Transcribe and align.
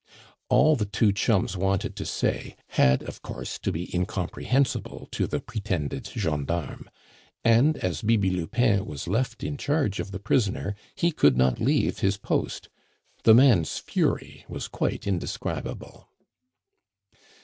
All 0.49 0.75
the 0.75 0.87
two 0.87 1.13
chums 1.13 1.55
wanted 1.55 1.95
to 1.97 2.07
say 2.07 2.55
had, 2.69 3.03
of 3.03 3.21
course, 3.21 3.59
to 3.59 3.71
be 3.71 3.93
incomprehensible 3.95 5.07
to 5.11 5.27
the 5.27 5.39
pretended 5.39 6.07
gendarme; 6.15 6.89
and 7.43 7.77
as 7.77 8.01
Bibi 8.01 8.31
Lupin 8.31 8.87
was 8.87 9.07
left 9.07 9.43
in 9.43 9.57
charge 9.57 9.99
of 9.99 10.09
the 10.09 10.17
prisoner, 10.19 10.73
he 10.95 11.11
could 11.11 11.37
not 11.37 11.59
leave 11.61 11.99
his 11.99 12.17
post. 12.17 12.67
The 13.25 13.35
man's 13.35 13.77
fury 13.77 14.43
was 14.49 14.67
quite 14.67 15.05
indescribable. 15.05 16.09